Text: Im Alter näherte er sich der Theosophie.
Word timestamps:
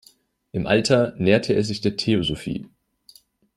Im 0.51 0.65
Alter 0.65 1.13
näherte 1.19 1.53
er 1.53 1.63
sich 1.63 1.81
der 1.81 1.95
Theosophie. 1.95 2.65